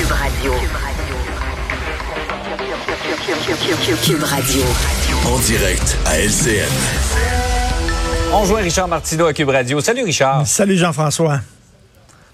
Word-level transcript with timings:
Cube 0.00 0.12
Radio. 0.12 0.52
Cube 4.02 4.22
Radio. 4.22 4.62
En 5.26 5.38
direct 5.40 5.98
à 6.06 6.18
LCN. 6.18 6.66
On 8.32 8.46
joint 8.46 8.62
Richard 8.62 8.88
Martineau 8.88 9.26
à 9.26 9.34
Cube 9.34 9.50
Radio. 9.50 9.78
Salut 9.82 10.04
Richard. 10.04 10.46
Salut 10.46 10.78
Jean-François. 10.78 11.40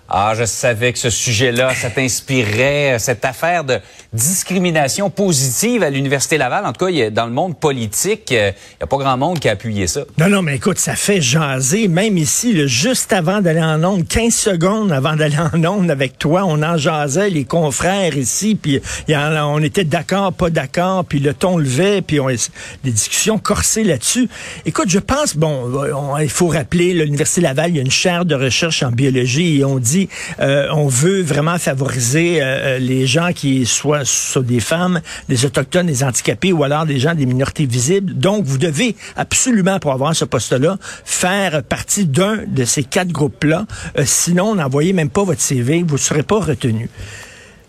Ah, 0.08 0.34
je 0.38 0.44
savais 0.44 0.92
que 0.92 0.98
ce 1.00 1.10
sujet-là, 1.10 1.74
ça 1.74 1.90
t'inspirait, 1.90 2.94
euh, 2.94 2.98
cette 2.98 3.24
affaire 3.24 3.64
de 3.64 3.78
discrimination 4.12 5.10
positive 5.10 5.82
à 5.82 5.90
l'Université 5.90 6.38
Laval. 6.38 6.64
En 6.64 6.72
tout 6.72 6.86
cas, 6.86 7.10
dans 7.10 7.26
le 7.26 7.32
monde 7.32 7.58
politique, 7.58 8.30
euh, 8.30 8.52
il 8.54 8.76
n'y 8.80 8.84
a 8.84 8.86
pas 8.86 8.96
grand 8.98 9.16
monde 9.16 9.40
qui 9.40 9.48
a 9.48 9.52
appuyé 9.52 9.88
ça. 9.88 10.02
Non, 10.18 10.28
non, 10.28 10.42
mais 10.42 10.56
écoute, 10.56 10.78
ça 10.78 10.94
fait 10.94 11.20
jaser. 11.20 11.88
Même 11.88 12.18
ici, 12.18 12.52
là, 12.52 12.66
juste 12.68 13.12
avant 13.12 13.40
d'aller 13.40 13.60
en 13.62 13.82
onde, 13.82 14.06
15 14.06 14.32
secondes 14.32 14.92
avant 14.92 15.16
d'aller 15.16 15.38
en 15.38 15.64
onde 15.64 15.90
avec 15.90 16.18
toi, 16.18 16.44
on 16.46 16.62
en 16.62 16.76
jasait, 16.76 17.30
les 17.30 17.44
confrères 17.44 18.16
ici, 18.16 18.54
puis 18.54 18.80
on 19.08 19.62
était 19.62 19.84
d'accord, 19.84 20.32
pas 20.32 20.50
d'accord, 20.50 21.04
puis 21.04 21.18
le 21.18 21.34
ton 21.34 21.58
levait, 21.58 22.00
puis 22.02 22.20
on, 22.20 22.28
des 22.28 22.92
discussions 22.92 23.38
corsées 23.38 23.82
là-dessus. 23.82 24.28
Écoute, 24.66 24.88
je 24.88 25.00
pense, 25.00 25.36
bon, 25.36 25.72
on- 25.94 26.16
il 26.18 26.30
faut 26.30 26.48
rappeler, 26.48 26.92
l'Université 26.92 27.40
Laval, 27.40 27.70
il 27.70 27.76
y 27.76 27.78
a 27.80 27.82
une 27.82 27.90
chaire 27.90 28.24
de 28.24 28.34
recherche 28.36 28.82
en 28.84 28.92
biologie 28.92 29.58
et 29.60 29.64
on 29.64 29.78
dit, 29.78 29.95
euh, 30.40 30.68
on 30.72 30.86
veut 30.86 31.22
vraiment 31.22 31.58
favoriser 31.58 32.38
euh, 32.40 32.78
les 32.78 33.06
gens 33.06 33.32
qui 33.32 33.66
soient, 33.66 34.02
des 34.42 34.60
femmes, 34.60 35.00
des 35.28 35.44
autochtones, 35.44 35.86
des 35.86 36.04
handicapés 36.04 36.52
ou 36.52 36.64
alors 36.64 36.86
des 36.86 36.98
gens 36.98 37.14
des 37.14 37.26
minorités 37.26 37.66
visibles. 37.66 38.14
Donc, 38.14 38.44
vous 38.44 38.58
devez 38.58 38.96
absolument, 39.16 39.78
pour 39.78 39.92
avoir 39.92 40.14
ce 40.14 40.24
poste-là, 40.24 40.78
faire 41.04 41.62
partie 41.62 42.06
d'un 42.06 42.38
de 42.46 42.64
ces 42.64 42.84
quatre 42.84 43.12
groupes-là. 43.12 43.66
Euh, 43.98 44.02
sinon, 44.04 44.54
n'envoyez 44.54 44.92
même 44.92 45.10
pas 45.10 45.24
votre 45.24 45.40
CV, 45.40 45.84
vous 45.86 45.94
ne 45.94 46.00
serez 46.00 46.22
pas 46.22 46.40
retenu. 46.40 46.88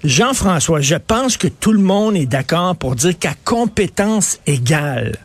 Jean-François, 0.03 0.81
je 0.81 0.95
pense 0.95 1.37
que 1.37 1.47
tout 1.47 1.73
le 1.73 1.79
monde 1.79 2.15
est 2.15 2.27
d'accord 2.27 2.75
pour 2.75 2.95
dire 2.95 3.17
qu'à 3.17 3.33
compétence 3.43 4.39
égale, 4.45 5.17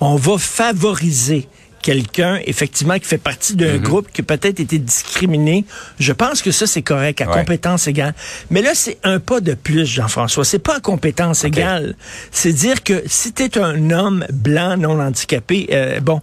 on 0.00 0.16
va 0.16 0.38
favoriser 0.38 1.48
quelqu'un, 1.82 2.40
effectivement, 2.44 2.98
qui 2.98 3.06
fait 3.06 3.18
partie 3.18 3.54
d'un 3.54 3.78
groupe 3.78 4.08
qui 4.12 4.20
a 4.20 4.24
peut-être 4.24 4.60
été 4.60 4.78
discriminé. 4.78 5.64
Je 5.98 6.12
pense 6.12 6.42
que 6.42 6.50
ça, 6.50 6.66
c'est 6.66 6.82
correct, 6.82 7.20
à 7.20 7.28
Ouais. 7.28 7.38
compétence 7.38 7.86
égale. 7.86 8.14
Mais 8.50 8.62
là, 8.62 8.72
c'est 8.74 8.98
un 9.04 9.20
pas 9.20 9.40
de 9.40 9.54
plus, 9.54 9.86
Jean-François. 9.86 10.44
C'est 10.44 10.58
pas 10.58 10.76
à 10.76 10.80
compétence 10.80 11.44
égale. 11.44 11.94
C'est 12.30 12.52
dire 12.52 12.82
que 12.82 13.02
si 13.06 13.32
tu 13.32 13.44
es 13.44 13.58
un 13.58 13.90
homme 13.90 14.26
blanc 14.32 14.76
non 14.76 15.00
handicapé, 15.00 15.68
euh, 15.72 16.00
bon, 16.00 16.20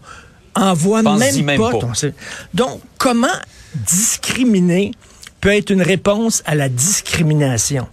envoie 0.55 1.01
même, 1.03 1.43
même 1.43 1.59
pas, 1.59 1.71
pas. 1.71 1.79
ton. 1.79 1.91
Donc, 2.53 2.81
comment 2.97 3.27
discriminer 3.75 4.91
peut 5.41 5.53
être 5.53 5.69
une 5.69 5.81
réponse 5.81 6.41
à 6.45 6.55
la 6.55 6.69
discrimination? 6.69 7.87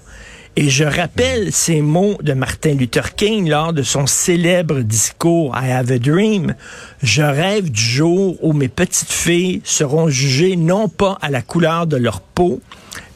Et 0.55 0.69
je 0.69 0.85
rappelle 0.85 1.51
ces 1.51 1.81
mots 1.81 2.19
de 2.23 2.35
Martin 2.35 2.75
Luther 2.75 3.15
King 3.15 3.49
lors 3.49 3.73
de 3.73 3.83
son 3.83 4.07
célèbre 4.07 4.81
discours 4.81 5.57
I 5.59 5.71
Have 5.73 5.91
a 5.91 5.99
Dream. 5.99 6.55
Je 7.03 7.23
rêve 7.23 7.71
du 7.71 7.81
jour 7.81 8.37
où 8.45 8.53
mes 8.53 8.69
petites 8.69 9.11
filles 9.11 9.63
seront 9.65 10.09
jugées 10.09 10.57
non 10.57 10.89
pas 10.91 11.17
à 11.23 11.31
la 11.31 11.41
couleur 11.41 11.87
de 11.87 11.97
leur 11.97 12.21
peau, 12.21 12.61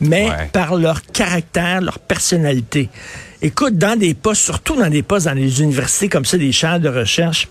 mais 0.01 0.31
Ouais. 0.31 0.49
par 0.51 0.77
leur 0.77 1.03
caractère, 1.03 1.83
leur 1.83 1.99
personnalité. 1.99 2.89
Écoute, 3.43 3.77
dans 3.77 3.99
des 3.99 4.15
postes, 4.15 4.43
surtout 4.43 4.75
dans 4.77 4.89
des 4.89 5.03
postes 5.03 5.27
dans 5.27 5.35
les 5.35 5.61
universités 5.61 6.09
comme 6.09 6.25
ça, 6.25 6.39
des 6.39 6.53
chaires 6.53 6.81
de 6.81 6.89
recherche, 6.89 7.49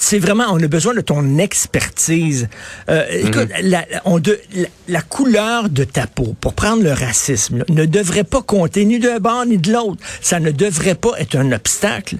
c'est 0.00 0.20
vraiment, 0.20 0.44
on 0.52 0.62
a 0.62 0.68
besoin 0.68 0.94
de 0.94 1.00
ton 1.00 1.38
expertise. 1.38 2.48
Euh, 2.88 3.04
Écoute, 3.10 3.48
la, 3.62 3.84
on 4.04 4.20
de, 4.20 4.38
la, 4.54 4.68
la 4.86 5.02
couleur 5.02 5.68
de 5.68 5.82
ta 5.82 6.06
peau, 6.06 6.36
pour 6.40 6.54
prendre 6.54 6.82
le 6.84 6.92
racisme, 6.92 7.58
là, 7.58 7.64
ne 7.68 7.84
devrait 7.84 8.24
pas 8.24 8.40
compter 8.40 8.84
ni 8.84 9.00
d'un 9.00 9.18
bord 9.18 9.44
ni 9.44 9.58
de 9.58 9.72
l'autre. 9.72 10.00
Ça 10.22 10.38
ne 10.38 10.52
devrait 10.52 10.94
pas 10.94 11.18
être 11.18 11.34
un 11.36 11.50
obstacle, 11.50 12.16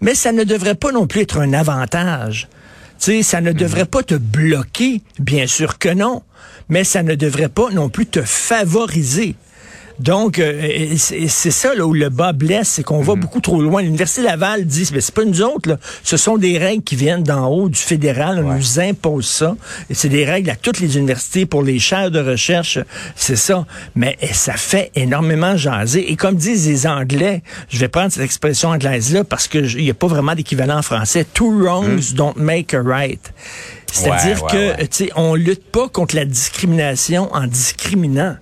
mais 0.00 0.14
ça 0.14 0.30
ne 0.30 0.44
devrait 0.44 0.76
pas 0.76 0.92
non 0.92 1.06
plus 1.08 1.22
être 1.22 1.38
un 1.38 1.52
avantage. 1.52 2.48
Tu 2.98 3.04
sais, 3.06 3.22
ça 3.22 3.40
ne 3.40 3.52
devrait 3.52 3.86
pas 3.86 4.02
te 4.04 4.14
bloquer, 4.14 5.02
bien 5.18 5.46
sûr 5.46 5.78
que 5.78 5.88
non, 5.88 6.22
mais 6.68 6.84
ça 6.84 7.02
ne 7.02 7.14
devrait 7.16 7.48
pas 7.48 7.70
non 7.70 7.88
plus 7.88 8.06
te 8.06 8.22
favoriser. 8.22 9.34
Donc, 9.98 10.38
euh, 10.38 10.94
c'est 10.96 11.50
ça 11.50 11.74
là, 11.74 11.86
où 11.86 11.94
le 11.94 12.08
bas 12.08 12.32
blesse, 12.32 12.68
c'est 12.68 12.82
qu'on 12.82 13.00
va 13.00 13.14
beaucoup 13.14 13.40
trop 13.40 13.60
loin. 13.60 13.82
L'Université 13.82 14.22
Laval 14.22 14.64
dit, 14.66 14.88
mais 14.92 15.00
c'est 15.00 15.14
pas 15.14 15.24
nous 15.24 15.42
autres, 15.42 15.70
là. 15.70 15.78
ce 16.02 16.16
sont 16.16 16.36
des 16.36 16.58
règles 16.58 16.82
qui 16.82 16.96
viennent 16.96 17.22
d'en 17.22 17.46
haut, 17.48 17.68
du 17.68 17.78
fédéral, 17.78 18.44
on 18.44 18.54
nous 18.54 18.80
impose 18.80 19.26
ça. 19.26 19.56
Et 19.88 19.94
c'est 19.94 20.08
des 20.08 20.24
règles 20.24 20.50
à 20.50 20.56
toutes 20.56 20.80
les 20.80 20.96
universités 20.96 21.46
pour 21.46 21.62
les 21.62 21.78
chaires 21.78 22.10
de 22.10 22.20
recherche, 22.20 22.78
c'est 23.14 23.36
ça. 23.36 23.66
Mais 23.94 24.16
ça 24.32 24.54
fait 24.54 24.90
énormément 24.94 25.56
jaser. 25.56 26.10
Et 26.10 26.16
comme 26.16 26.36
disent 26.36 26.66
les 26.66 26.86
Anglais, 26.86 27.42
je 27.68 27.78
vais 27.78 27.88
prendre 27.88 28.12
cette 28.12 28.22
expression 28.24 28.70
anglaise-là 28.70 29.24
parce 29.24 29.48
que 29.48 29.58
il 29.58 29.84
n'y 29.84 29.90
a 29.90 29.94
pas 29.94 30.06
vraiment 30.06 30.34
d'équivalent 30.34 30.78
en 30.78 30.82
français. 30.82 31.24
Two 31.32 31.50
wrongs 31.62 32.12
don't 32.14 32.34
make 32.36 32.74
a 32.74 32.82
right. 32.82 33.32
C'est-à-dire 33.92 34.42
Ouais, 34.42 34.50
que, 34.50 34.56
ouais, 34.56 34.88
tu 34.88 35.04
sais, 35.04 35.10
on 35.16 35.34
lutte 35.34 35.64
pas 35.64 35.88
contre 35.88 36.16
la 36.16 36.24
discrimination 36.24 37.32
en 37.32 37.46
discriminant. 37.46 38.36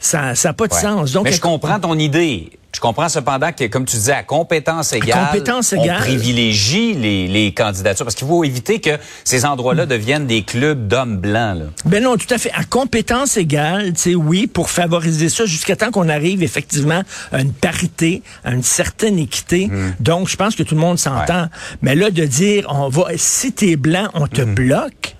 Ça 0.00 0.32
n'a 0.44 0.52
pas 0.52 0.66
de 0.66 0.74
Ouais. 0.74 0.80
sens. 0.80 1.12
Donc, 1.12 1.24
Mais 1.24 1.32
je 1.32 1.40
comprends 1.40 1.78
ton 1.80 1.98
idée. 1.98 2.50
Je 2.74 2.80
comprends 2.80 3.10
cependant 3.10 3.52
que, 3.52 3.64
comme 3.66 3.84
tu 3.84 3.96
disais, 3.96 4.12
à 4.14 4.22
compétence 4.22 4.94
égale, 4.94 5.26
compétence 5.26 5.74
on 5.76 5.86
privilégie 5.86 6.94
les, 6.94 7.28
les 7.28 7.52
candidatures 7.52 8.06
parce 8.06 8.14
qu'il 8.14 8.26
faut 8.26 8.44
éviter 8.44 8.80
que 8.80 8.98
ces 9.24 9.44
endroits-là 9.44 9.84
deviennent 9.84 10.26
des 10.26 10.42
clubs 10.42 10.88
d'hommes 10.88 11.18
blancs. 11.18 11.58
Là. 11.58 11.64
Ben 11.84 12.02
non, 12.02 12.16
tout 12.16 12.32
à 12.32 12.38
fait. 12.38 12.50
À 12.52 12.64
compétence 12.64 13.36
égale, 13.36 13.92
tu 13.92 14.00
sais, 14.00 14.14
oui, 14.14 14.46
pour 14.46 14.70
favoriser 14.70 15.28
ça, 15.28 15.44
jusqu'à 15.44 15.76
temps 15.76 15.90
qu'on 15.90 16.08
arrive 16.08 16.42
effectivement 16.42 17.02
à 17.30 17.40
une 17.42 17.52
parité, 17.52 18.22
à 18.42 18.52
une 18.52 18.62
certaine 18.62 19.18
équité. 19.18 19.70
Donc, 20.00 20.28
je 20.30 20.36
pense 20.36 20.56
que 20.56 20.62
tout 20.62 20.74
le 20.74 20.80
monde 20.80 20.98
s'entend. 20.98 21.48
Mais 21.82 21.94
là, 21.94 22.10
de 22.10 22.24
dire, 22.24 22.66
on 22.70 22.88
va, 22.88 23.08
si 23.16 23.52
t'es 23.52 23.76
blanc, 23.76 24.08
on 24.14 24.26
te 24.26 24.40
bloque. 24.42 25.16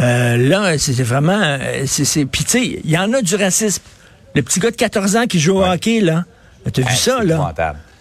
Euh, 0.00 0.36
là, 0.36 0.76
c'est 0.78 1.00
vraiment, 1.02 1.40
euh, 1.40 1.84
c'est, 1.86 2.04
c'est, 2.04 2.24
puis 2.24 2.44
tu 2.44 2.50
sais, 2.50 2.80
il 2.84 2.90
y 2.90 2.98
en 2.98 3.12
a 3.12 3.22
du 3.22 3.36
racisme. 3.36 3.82
Le 4.34 4.42
petit 4.42 4.58
gars 4.58 4.70
de 4.70 4.76
14 4.76 5.16
ans 5.16 5.26
qui 5.26 5.38
joue 5.38 5.58
au 5.58 5.64
hockey, 5.64 6.00
là. 6.00 6.24
T'as 6.72 6.82
vu 6.82 6.94
ça, 6.96 7.18
c'est 7.20 7.26
là? 7.26 7.54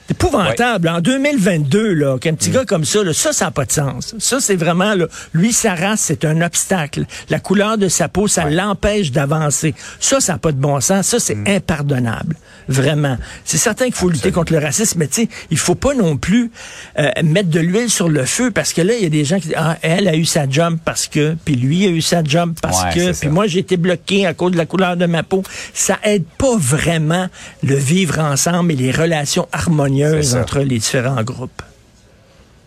C'est 0.08 0.16
épouvantable. 0.16 0.90
En 0.90 1.00
2022, 1.00 1.94
là, 1.94 2.18
qu'un 2.20 2.34
petit 2.34 2.50
gars 2.50 2.66
comme 2.66 2.84
ça, 2.84 3.04
là, 3.04 3.14
ça, 3.14 3.32
ça 3.32 3.46
n'a 3.46 3.52
pas 3.52 3.66
de 3.66 3.72
sens. 3.72 4.16
Ça, 4.20 4.40
c'est 4.42 4.56
vraiment, 4.56 4.96
là, 4.96 5.06
lui, 5.34 5.54
sa 5.54 5.76
race, 5.76 6.02
c'est 6.02 6.26
un 6.26 6.42
obstacle. 6.42 7.06
La 7.30 7.40
couleur 7.40 7.78
de 7.78 7.88
sa 7.88 8.10
peau, 8.10 8.28
ça 8.28 8.50
l'empêche 8.50 9.12
d'avancer. 9.12 9.74
Ça, 10.00 10.20
ça 10.20 10.34
n'a 10.34 10.40
pas 10.40 10.52
de 10.52 10.58
bon 10.58 10.80
sens. 10.82 11.08
Ça, 11.08 11.20
c'est 11.20 11.38
impardonnable. 11.48 12.36
Vraiment. 12.68 13.18
C'est 13.46 13.58
certain 13.58 13.86
qu'il 13.86 13.94
faut 13.96 14.10
lutter 14.10 14.32
contre 14.32 14.54
le 14.54 14.60
racisme, 14.60 15.00
mais 15.00 15.08
tu 15.08 15.24
sais, 15.24 15.30
il 15.52 15.58
faut 15.58 15.76
pas 15.76 15.94
non 15.94 16.18
plus 16.18 16.52
euh, 16.98 17.10
mettre 17.24 17.50
de 17.50 17.60
l'huile 17.60 17.90
sur 17.90 18.10
le 18.10 18.26
feu 18.26 18.52
parce 18.52 18.74
que 18.74 18.82
là, 18.82 18.94
il 18.96 19.04
y 19.04 19.06
a 19.06 19.10
des 19.10 19.26
gens 19.26 19.36
qui 19.38 19.48
disent, 19.48 19.58
ah, 19.58 19.78
elle 19.82 20.08
a 20.08 20.16
eu 20.16 20.26
sa 20.26 20.50
job 20.50 20.78
parce 20.84 21.08
que, 21.08 21.36
puis 21.46 21.56
lui 21.56 21.86
a 21.86 21.90
eu 21.90 22.02
sa 22.02 22.24
job 22.24 22.54
parce 22.62 22.84
Ouais, 22.84 22.94
que, 22.94 23.20
puis 23.20 23.30
moi, 23.30 23.48
j'ai 23.48 23.60
été 23.60 23.78
bloqué 23.78 24.26
à 24.26 24.34
cause 24.34 24.52
de 24.54 24.58
la 24.58 24.66
couleur 24.66 24.98
de 24.98 25.06
ma 25.06 25.24
peau. 25.24 25.44
Ça 25.74 26.00
aide 26.04 26.24
pas 26.38 26.56
vraiment 26.58 27.28
le 27.64 27.76
vivre 27.76 28.20
ensemble 28.20 28.72
et 28.72 28.76
les 28.76 28.92
relations 28.92 29.48
harmonieuses 29.52 29.93
entre 30.36 30.60
les 30.60 30.78
différents 30.80 31.22
groupes. 31.24 31.62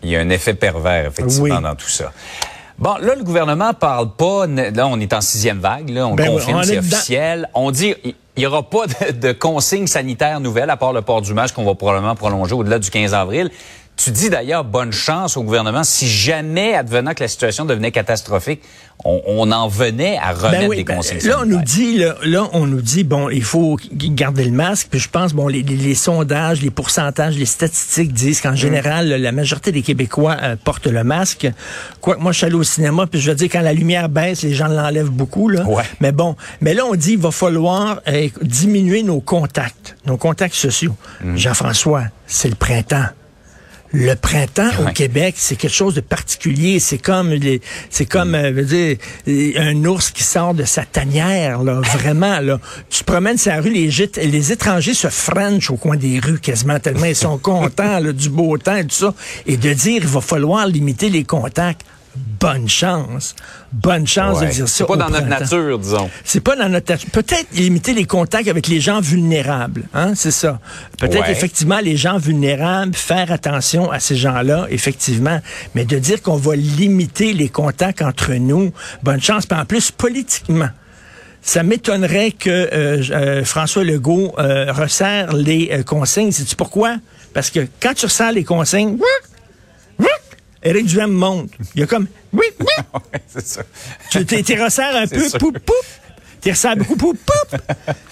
Il 0.03 0.09
y 0.09 0.15
a 0.15 0.19
un 0.19 0.29
effet 0.29 0.53
pervers, 0.53 1.07
effectivement, 1.07 1.55
Oui. 1.55 1.61
dans 1.61 1.75
tout 1.75 1.89
ça. 1.89 2.11
Bon, 2.77 2.95
là, 3.01 3.15
le 3.15 3.23
gouvernement 3.23 3.73
parle 3.73 4.11
pas. 4.15 4.45
Là, 4.45 4.87
on 4.87 4.99
est 4.99 5.11
en 5.13 5.21
sixième 5.21 5.57
vague. 5.59 5.89
Là, 5.89 6.05
on 6.07 6.13
Ben 6.13 6.27
oui, 6.29 6.35
confirme, 6.35 6.59
on 6.59 6.61
est 6.61 6.65
c'est 6.65 6.77
officiel. 6.77 7.49
On 7.55 7.71
dit 7.71 7.95
il 8.03 8.13
n'y 8.41 8.45
aura 8.45 8.61
pas 8.61 8.85
de, 8.85 9.11
de 9.19 9.31
consignes 9.31 9.87
sanitaires 9.87 10.39
nouvelles 10.39 10.69
à 10.69 10.77
part 10.77 10.93
le 10.93 11.01
port 11.01 11.21
du 11.23 11.33
masque 11.33 11.55
qu'on 11.55 11.65
va 11.65 11.73
probablement 11.73 12.13
prolonger 12.13 12.53
au-delà 12.53 12.77
du 12.77 12.91
15 12.91 13.15
avril. 13.15 13.49
Tu 13.97 14.11
dis 14.11 14.29
d'ailleurs 14.29 14.63
bonne 14.63 14.91
chance 14.93 15.37
au 15.37 15.43
gouvernement 15.43 15.83
si 15.83 16.07
jamais, 16.07 16.75
advenant 16.75 17.15
que 17.15 17.23
la 17.23 17.27
situation 17.27 17.65
devenait 17.65 17.91
catastrophique, 17.91 18.61
on, 19.03 19.21
on 19.25 19.51
en 19.51 19.67
venait 19.67 20.17
à 20.19 20.33
remettre 20.33 20.51
Ben 20.61 20.67
oui, 20.69 20.77
des 20.77 20.83
ben, 20.83 20.97
consignes 20.97 21.19
là, 21.27 21.39
on 21.41 21.45
nous 21.47 21.61
dit, 21.63 21.97
là, 21.97 22.15
là, 22.23 22.47
on 22.53 22.67
nous 22.67 22.81
dit, 22.81 23.03
bon, 23.03 23.29
il 23.29 23.43
faut 23.43 23.77
garder 23.91 24.45
le 24.45 24.51
masque. 24.51 24.89
Puis 24.91 24.99
je 24.99 25.09
pense, 25.09 25.33
bon, 25.33 25.47
les, 25.47 25.63
les- 25.63 25.75
les 25.75 25.95
sondages, 25.95 26.61
les 26.61 26.69
pourcentages, 26.69 27.35
les 27.37 27.45
statistiques 27.47 28.13
disent 28.13 28.39
Mm. 28.39 28.49
qu'en 28.49 28.55
général, 28.55 29.07
la 29.09 29.31
majorité 29.31 29.71
des 29.71 29.81
Québécois 29.81 30.37
euh, 30.43 30.55
portent 30.63 30.87
le 30.87 31.03
masque. 31.03 31.47
Quoique 31.99 32.21
moi, 32.21 32.31
je 32.33 32.37
suis 32.37 32.45
allé 32.45 32.55
au 32.55 32.63
cinéma, 32.63 33.07
puis 33.07 33.19
je 33.19 33.31
veux 33.31 33.35
dire, 33.35 33.49
quand 33.51 33.61
la 33.61 33.73
lumière 33.73 34.09
baisse, 34.09 34.43
les 34.43 34.53
gens 34.53 34.67
l'enlèvent 34.67 35.09
beaucoup, 35.09 35.49
là. 35.49 35.63
Ouais. 35.65 35.83
Mais 36.01 36.11
bon, 36.11 36.35
mais 36.61 36.75
là, 36.75 36.85
on 36.85 36.93
dit, 36.93 37.13
il 37.13 37.19
va 37.19 37.31
falloir 37.31 37.99
euh, 38.07 38.27
diminuer 38.43 39.01
nos 39.01 39.21
contacts, 39.21 39.95
nos 40.05 40.17
contacts 40.17 40.53
sociaux. 40.55 40.95
Mm. 41.23 41.35
Jean-François, 41.35 42.03
c'est 42.27 42.49
le 42.49 42.55
printemps. 42.55 43.05
Le 43.93 44.15
printemps 44.15 44.69
au. 44.85 44.91
Québec, 44.91 45.35
c'est 45.37 45.55
quelque 45.55 45.73
chose 45.73 45.93
de 45.95 46.01
particulier. 46.01 46.79
C'est 46.79 46.97
comme 46.97 47.31
les, 47.31 47.61
c'est 47.89 48.05
comme, 48.05 48.35
euh, 48.35 48.51
veux 48.51 48.63
dire, 48.65 48.97
un 49.57 49.85
ours 49.85 50.11
qui 50.11 50.23
sort 50.23 50.53
de 50.53 50.65
sa 50.65 50.83
tanière, 50.83 51.63
là, 51.63 51.79
vraiment, 51.97 52.39
là. 52.41 52.59
Tu 52.89 52.99
te 52.99 53.03
promènes 53.05 53.37
sur 53.37 53.51
la 53.53 53.61
rue, 53.61 53.69
les, 53.71 53.89
gîtes- 53.89 54.17
les 54.17 54.51
étrangers 54.51 54.93
se 54.93 55.07
frenchent 55.07 55.71
au 55.71 55.77
coin 55.77 55.95
des 55.95 56.19
rues 56.19 56.39
quasiment 56.39 56.79
tellement 56.79 57.05
ils 57.05 57.15
sont 57.15 57.37
contents, 57.39 57.99
là, 57.99 58.11
du 58.11 58.29
beau 58.29 58.57
temps 58.57 58.75
et 58.75 58.83
tout 58.83 58.95
ça. 58.95 59.13
Et 59.45 59.55
de 59.57 59.73
dire, 59.73 60.01
il 60.03 60.07
va 60.07 60.21
falloir 60.21 60.67
limiter 60.67 61.09
les 61.09 61.23
contacts. 61.23 61.81
Bonne 62.39 62.67
chance. 62.67 63.35
Bonne 63.71 64.07
chance 64.07 64.39
Ouais. 64.39 64.47
de 64.47 64.51
dire 64.51 64.67
ça. 64.67 64.75
C'est 64.77 64.85
pas 64.85 64.93
au 64.93 64.97
dans 64.97 65.09
notre 65.09 65.27
nature, 65.27 65.79
disons. 65.79 66.09
C'est 66.23 66.39
pas 66.39 66.55
dans 66.55 66.69
notre 66.69 66.91
nature. 66.91 67.09
Peut-être 67.11 67.47
limiter 67.53 67.93
les 67.93 68.05
contacts 68.05 68.47
avec 68.47 68.67
les 68.67 68.79
gens 68.79 68.99
vulnérables, 69.01 69.83
hein, 69.93 70.13
c'est 70.15 70.31
ça. 70.31 70.59
Peut-être 70.99 71.21
Ouais. 71.27 71.31
effectivement 71.31 71.79
les 71.79 71.97
gens 71.97 72.17
vulnérables, 72.17 72.95
faire 72.95 73.31
attention 73.31 73.91
à 73.91 73.99
ces 73.99 74.15
gens-là, 74.15 74.67
effectivement. 74.69 75.39
Mais 75.75 75.85
de 75.85 75.97
dire 75.99 76.21
qu'on 76.21 76.37
va 76.37 76.55
limiter 76.55 77.33
les 77.33 77.49
contacts 77.49 78.01
entre 78.01 78.33
nous, 78.33 78.71
bonne 79.03 79.21
chance. 79.21 79.45
Puis 79.45 79.59
en 79.59 79.65
plus, 79.65 79.91
politiquement. 79.91 80.69
Ça 81.41 81.63
m'étonnerait 81.63 82.31
que 82.31 82.49
euh, 82.49 83.01
euh, 83.11 83.45
François 83.45 83.83
Legault 83.83 84.33
euh, 84.37 84.71
resserre 84.73 85.33
les 85.33 85.81
consignes. 85.85 86.31
Sais-tu 86.31 86.55
pourquoi? 86.57 86.97
Parce 87.33 87.51
que 87.51 87.67
quand 87.81 87.93
tu 87.93 88.05
resserres 88.05 88.33
les 88.33 88.43
consignes, 88.43 88.97
Éric 90.67 90.85
Duhem 90.87 91.11
monte. 91.11 91.51
Il 91.75 91.81
y 91.81 91.83
a 91.83 91.87
comme 91.87 92.07
wouik, 92.33 92.53
wouik, 92.59 93.21
c'est 93.27 93.45
ça. 93.47 93.61
tu 94.11 94.25
t'es 94.25 94.63
resserres 94.63 94.95
un 94.95 95.07
peu, 95.07 95.27
sûr. 95.29 95.39
poup, 95.39 95.57
poup. 95.59 95.73
T'es 96.39 96.51
resserres 96.51 96.77
beaucoup, 96.77 96.95
poup, 96.95 97.17
poup. 97.25 97.57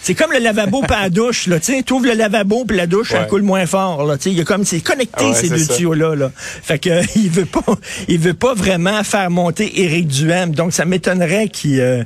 C'est 0.01 0.15
comme 0.15 0.31
le 0.31 0.39
lavabo 0.39 0.81
pas 0.81 1.03
la 1.03 1.09
douche, 1.11 1.45
là. 1.45 1.59
Tu 1.59 1.83
t'ouvres 1.83 2.07
le 2.07 2.13
lavabo 2.13 2.65
puis 2.65 2.75
la 2.75 2.87
douche, 2.87 3.11
elle 3.13 3.21
Ouais. 3.21 3.27
coule 3.27 3.43
moins 3.43 3.67
fort, 3.67 4.03
là. 4.03 4.17
Tu 4.17 4.29
il 4.29 4.37
y 4.37 4.41
a 4.41 4.43
comme, 4.43 4.65
c'est 4.65 4.81
connecté, 4.81 5.25
ouais, 5.25 5.33
ces 5.35 5.47
deux 5.47 5.59
ça. 5.59 5.75
tuyaux-là, 5.75 6.15
là. 6.15 6.31
Fait 6.35 6.79
que, 6.79 7.01
il 7.19 7.29
veut 7.29 7.45
pas, 7.45 7.61
il 8.07 8.17
veut 8.19 8.33
pas 8.33 8.55
vraiment 8.55 9.03
faire 9.03 9.29
monter 9.29 9.79
Éric 9.81 10.07
Duhem. 10.07 10.55
Donc, 10.55 10.73
ça 10.73 10.85
m'étonnerait 10.85 11.49
qu'il, 11.49 11.79
euh, 11.79 12.03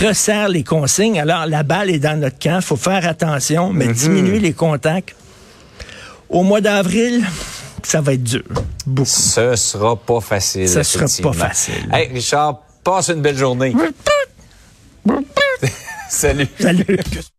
resserre 0.00 0.48
les 0.48 0.62
consignes. 0.62 1.18
Alors, 1.20 1.44
la 1.46 1.64
balle 1.64 1.90
est 1.90 1.98
dans 1.98 2.18
notre 2.18 2.38
camp. 2.38 2.60
Faut 2.62 2.76
faire 2.76 3.04
attention, 3.06 3.72
Mm-hmm. 3.72 3.76
mais 3.76 3.88
diminuer 3.92 4.38
les 4.38 4.52
contacts. 4.52 5.16
Au 6.28 6.44
mois 6.44 6.60
d'avril, 6.60 7.24
ça 7.82 8.00
va 8.00 8.12
être 8.12 8.22
dur. 8.22 8.44
Beaucoup. 8.88 9.08
Ce 9.10 9.54
sera 9.56 9.96
pas 9.96 10.20
facile. 10.20 10.68
Ça 10.68 10.82
sera 10.82 11.04
pas 11.22 11.32
facile. 11.32 11.88
Hey, 11.92 12.08
Richard, 12.08 12.62
passe 12.82 13.08
une 13.08 13.20
belle 13.20 13.36
journée. 13.36 13.74
Salut. 16.08 16.48
Salut. 16.58 16.86